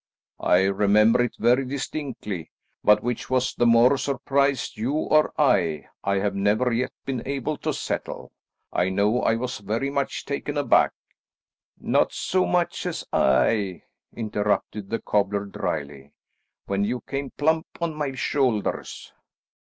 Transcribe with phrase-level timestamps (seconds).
[0.39, 2.49] "I remember it very distinctly,
[2.83, 7.55] but which was the more surprised, you or I, I have never yet been able
[7.57, 8.31] to settle.
[8.73, 10.93] I know I was very much taken aback."
[11.79, 16.13] "Not so much as I," interrupted the cobbler dryly,
[16.65, 19.13] "when you came plump on my shoulders."